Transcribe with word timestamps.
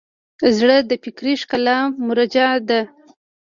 زړه 0.57 0.77
د 0.89 0.91
فکري 1.03 1.33
ښکلا 1.41 1.77
مرجع 2.07 2.51
ده. 2.69 2.81